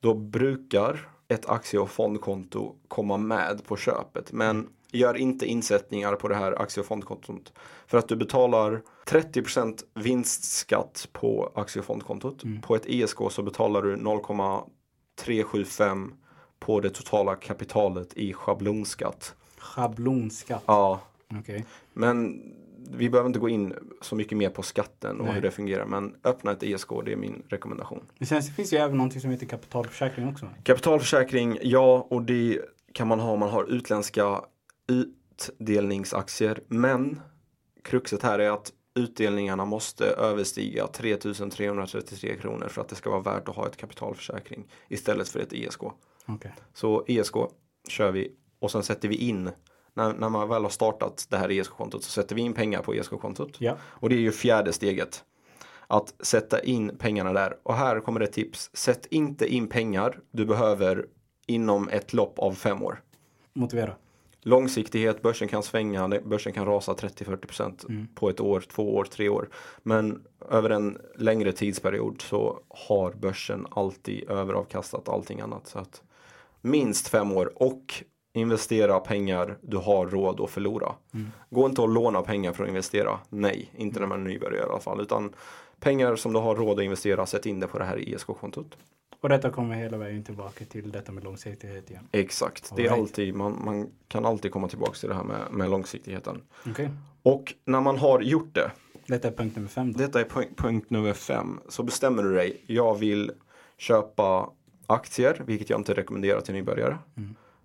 [0.00, 4.32] då brukar ett aktie och fondkonto komma med på köpet.
[4.32, 7.52] Men gör inte insättningar på det här aktie och fondkontot.
[7.86, 12.42] För att du betalar 30% vinstskatt på aktie och fondkontot.
[12.62, 16.14] På ett ISK så betalar du 0,375
[16.58, 19.34] på det totala kapitalet i schablonskatt.
[19.58, 20.62] Schablonskatt.
[20.66, 21.00] Ja,
[21.38, 21.66] Okej.
[21.92, 22.42] men
[22.90, 25.34] vi behöver inte gå in så mycket mer på skatten och Nej.
[25.34, 25.86] hur det fungerar.
[25.86, 28.04] Men öppna ett ISK, det är min rekommendation.
[28.18, 30.48] Men sen finns det ju även någonting som heter kapitalförsäkring också.
[30.62, 32.60] Kapitalförsäkring, ja, och det
[32.92, 34.40] kan man ha om man har utländska
[34.88, 36.60] utdelningsaktier.
[36.68, 37.20] Men
[37.84, 43.48] kruxet här är att utdelningarna måste överstiga 3333 kronor för att det ska vara värt
[43.48, 45.82] att ha ett kapitalförsäkring istället för ett ISK.
[46.26, 46.54] Okej.
[46.74, 47.34] Så ISK
[47.88, 49.50] kör vi och sen sätter vi in
[49.94, 52.94] när, när man väl har startat det här ISK-kontot så sätter vi in pengar på
[52.94, 53.56] ISK-kontot.
[53.58, 53.76] Ja.
[53.82, 55.24] Och det är ju fjärde steget.
[55.86, 57.56] Att sätta in pengarna där.
[57.62, 58.70] Och här kommer det tips.
[58.72, 61.06] Sätt inte in pengar du behöver
[61.46, 63.02] inom ett lopp av fem år.
[63.52, 63.94] Motivera.
[64.44, 69.48] Långsiktighet, börsen kan svänga, börsen kan rasa 30-40% på ett år, två år, tre år.
[69.82, 75.66] Men över en längre tidsperiod så har börsen alltid överavkastat allting annat.
[75.66, 76.02] Så att
[76.60, 77.94] minst fem år och
[78.32, 80.94] investera pengar du har råd att förlora.
[81.50, 83.18] Gå inte och låna pengar för att investera.
[83.28, 85.00] Nej, inte när man är nybörjare i alla fall.
[85.00, 85.32] Utan
[85.80, 88.76] pengar som du har råd att investera, sätt in det på det här ISK-kontot.
[89.20, 92.08] Och detta kommer hela vägen tillbaka till detta med långsiktighet igen.
[92.12, 95.70] Exakt, det är alltid, man, man kan alltid komma tillbaka till det här med, med
[95.70, 96.42] långsiktigheten.
[96.66, 96.90] Okej.
[97.22, 98.70] Och när man har gjort det,
[99.06, 99.98] Detta är punkt nummer fem då.
[99.98, 102.64] detta är punkt, punkt nummer fem, så bestämmer du dig.
[102.66, 103.32] Jag vill
[103.78, 104.50] köpa
[104.86, 106.98] aktier, vilket jag inte rekommenderar till nybörjare.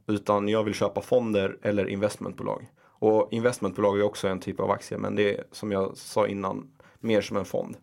[0.08, 2.72] Utan jag vill köpa fonder eller investmentbolag.
[3.00, 6.72] Och investmentbolag är också en typ av aktie, men det är som jag sa innan,
[7.00, 7.78] mer som en fond.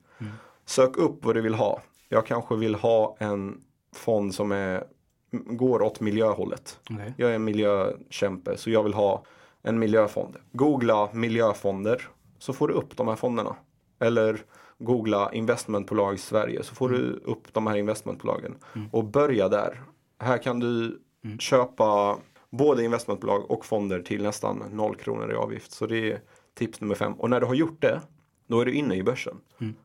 [0.65, 1.83] Sök upp vad du vill ha.
[2.09, 3.61] Jag kanske vill ha en
[3.95, 4.85] fond som är,
[5.31, 6.81] går åt miljöhållet.
[6.91, 7.15] Okej.
[7.17, 9.25] Jag är en miljökämpe så jag vill ha
[9.63, 10.37] en miljöfond.
[10.53, 12.09] Googla miljöfonder
[12.39, 13.57] så får du upp de här fonderna.
[14.01, 14.41] Eller
[14.79, 18.55] googla investmentbolag i Sverige så får du upp de här investmentbolagen.
[18.93, 19.83] Och börja där.
[20.19, 21.01] Här kan du
[21.39, 22.17] köpa
[22.51, 25.73] både investmentbolag och fonder till nästan noll kronor i avgift.
[25.73, 26.21] Så det är
[26.55, 27.13] tips nummer fem.
[27.13, 28.01] Och när du har gjort det,
[28.47, 29.37] då är du inne i börsen.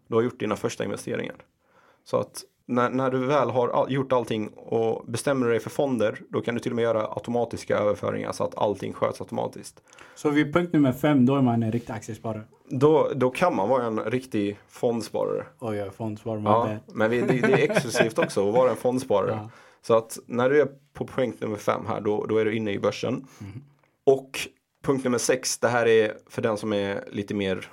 [0.08, 1.36] Du har gjort dina första investeringar.
[2.04, 6.22] Så att när, när du väl har all, gjort allting och bestämmer dig för fonder,
[6.30, 9.82] då kan du till och med göra automatiska överföringar så att allting sköts automatiskt.
[10.16, 12.44] Så vid punkt nummer fem, då är man en riktig aktiesparare.
[12.70, 15.46] Då, då kan man vara en riktig fondsparare.
[15.60, 16.42] Oj, jag är fondsparare.
[16.46, 16.78] Ja, Ja.
[16.94, 19.32] men vi, det, det är exklusivt också att vara en fondsparare.
[19.32, 19.50] Ja.
[19.82, 22.72] Så att när du är på punkt nummer fem här, då, då är du inne
[22.72, 23.14] i börsen.
[23.14, 23.64] Mm.
[24.04, 24.40] Och
[24.84, 27.72] punkt nummer sex, det här är för den som är lite mer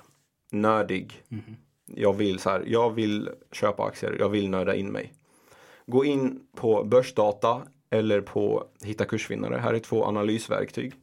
[0.51, 1.23] nördig.
[1.29, 1.43] Mm.
[1.85, 5.13] Jag vill så här, jag vill köpa aktier, jag vill nörda in mig.
[5.85, 9.55] Gå in på börsdata eller på hitta kursvinnare.
[9.55, 10.93] Här är två analysverktyg.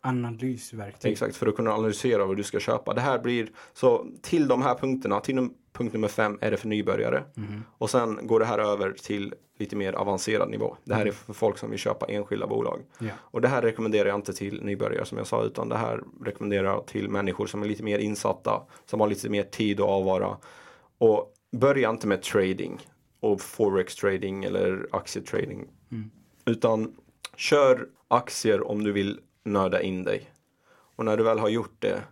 [0.00, 1.12] Analysverktyg.
[1.12, 2.94] Exakt, för att kunna analysera vad du ska köpa.
[2.94, 6.68] Det här blir, så till de här punkterna, till punkt nummer fem är det för
[6.68, 7.24] nybörjare.
[7.78, 10.76] Och sen går det här över till lite mer avancerad nivå.
[10.84, 12.80] Det här är för folk som vill köpa enskilda bolag.
[12.98, 13.10] Ja.
[13.20, 16.64] Och det här rekommenderar jag inte till nybörjare som jag sa, utan det här rekommenderar
[16.64, 20.36] jag till människor som är lite mer insatta, som har lite mer tid att avvara.
[20.98, 22.80] Och börja inte med trading
[23.20, 25.68] och forex trading eller aktietrading.
[26.44, 26.96] Utan
[27.36, 30.30] kör aktier om du vill nörda in dig.
[30.96, 32.02] Och när du väl har gjort det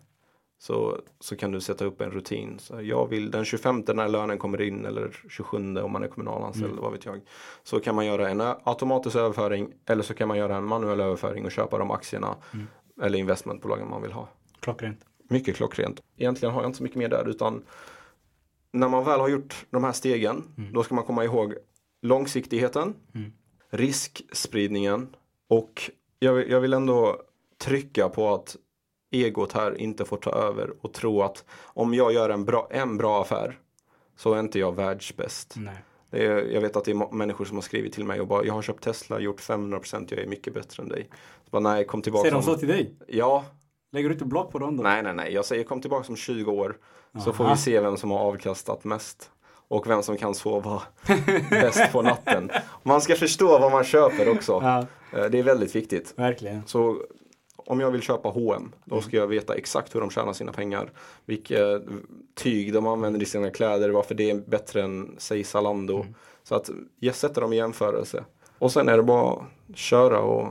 [0.59, 2.59] så, så kan du sätta upp en rutin.
[2.59, 6.79] Så jag vill den 25 när lönen kommer in eller 27 om man är kommunalanställd,
[6.79, 7.21] vad vet jag.
[7.63, 11.45] Så kan man göra en automatisk överföring eller så kan man göra en manuell överföring
[11.45, 12.37] och köpa de aktierna
[13.03, 14.29] eller investmentbolagen man vill ha.
[14.61, 15.05] Klockrent.
[15.29, 16.01] Mycket klockrent.
[16.17, 17.63] Egentligen har jag inte så mycket mer där utan
[18.73, 21.55] när man väl har gjort de här stegen då ska man komma ihåg
[22.03, 22.95] långsiktigheten,
[23.71, 25.17] riskspridningen
[25.49, 27.17] och jag, vill- jag vill ändå
[27.59, 28.57] trycka på att
[29.11, 32.97] egot här inte får ta över och tro att om jag gör en bra, en
[32.97, 33.59] bra affär
[34.17, 35.55] så är inte jag världsbäst.
[35.57, 35.75] Nej.
[36.11, 38.55] Är, jag vet att det är människor som har skrivit till mig och bara jag
[38.55, 41.09] har köpt Tesla, gjort 500% jag är mycket bättre än dig.
[41.45, 42.23] Så bara, nej, kom tillbaka.
[42.23, 42.95] Säger de så till dig?
[43.09, 43.45] Ja,
[43.93, 44.83] Lägger du inte block på dem då?
[44.83, 45.33] Nej, nej, nej.
[45.35, 46.77] Jag säger kom tillbaka om 20 år.
[47.25, 47.55] Så får Aha.
[47.55, 49.31] vi se vem som har avkastat mest.
[49.69, 50.83] Och vem som kan sova
[51.51, 52.51] bäst på natten.
[52.83, 54.53] Man ska förstå vad man köper också.
[54.63, 56.13] Ja, Det är väldigt viktigt.
[56.17, 56.63] verkligen.
[56.67, 57.03] Så
[57.57, 60.93] om jag vill köpa H&M då ska jag veta exakt hur de tjänar sina pengar.
[61.27, 61.81] Vilka
[62.35, 66.05] tyg de använder i sina kläder, varför det är bättre än säg Zalando.
[66.43, 68.25] Så att jag sätter dem i jämförelse.
[68.59, 70.49] Och sen är det bara att köra och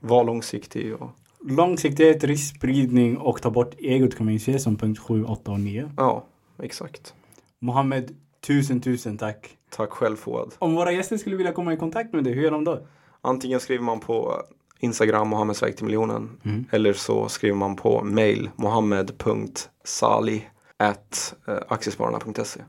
[0.00, 0.94] vara långsiktig.
[0.94, 1.10] Och,
[1.48, 5.60] Långsiktighet, riskspridning och ta bort egot kan man ju se som punkt 7, 8 och
[5.60, 5.90] 9.
[5.96, 6.24] ja,
[6.62, 7.14] exakt.
[7.58, 9.56] Mohammed, tusen tusen tack.
[9.70, 10.54] Tack själv Fouad.
[10.58, 12.86] Om våra gäster skulle vilja komma i kontakt med dig, hur gör de då?
[13.26, 14.42] Antingen skriver man på
[14.80, 16.30] Instagram Mohammeds väg till miljonen.
[16.70, 20.42] Eller så skriver man på mail mohammed.sali
[20.78, 22.60] at eh, aktiespararna.se.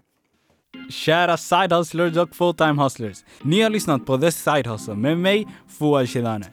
[0.89, 3.23] Kära side hustlers och full-time hustlers.
[3.41, 5.47] Ni har lyssnat på The Side Hustle med mig,
[5.79, 6.45] Fouad Shedane.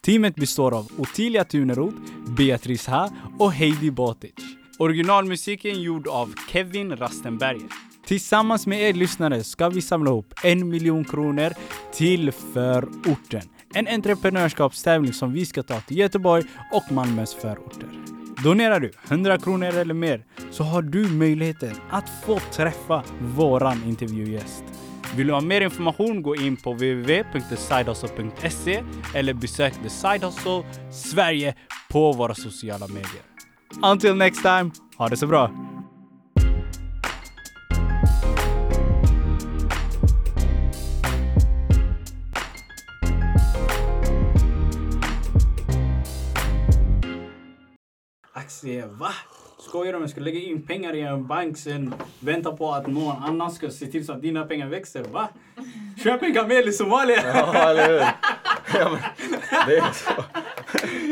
[0.00, 1.96] Teamet består av Ottilia Tuneroth,
[2.36, 4.34] Beatrice Ha och Heidi Botic.
[4.78, 7.68] Originalmusiken gjord av Kevin Rastenberger.
[8.06, 11.52] Tillsammans med er lyssnare ska vi samla ihop en miljon kronor
[11.92, 13.42] till förorten.
[13.74, 17.88] En entreprenörskapstävling som vi ska ta till Göteborg och Malmös förorter.
[18.44, 24.64] Donerar du 100 kronor eller mer så har du möjligheten att få träffa våran intervjugäst.
[25.16, 28.82] Vill du ha mer information gå in på www.thesidehustle.se
[29.14, 30.62] eller besök The Side Hustle
[30.92, 31.54] Sverige
[31.90, 33.22] på våra sociala medier.
[33.82, 35.73] Until next time, ha det så bra!
[48.54, 49.10] Aktier, va?
[49.58, 53.22] Skojar du jag ska lägga in pengar i en bank sen vänta på att någon
[53.22, 55.28] annan ska se till så att dina pengar växer, va?
[56.02, 57.22] Köp en kamel i Somalia!
[57.26, 57.98] Ja, eller hur?
[58.78, 59.00] Ja, men,
[59.66, 60.10] det är så.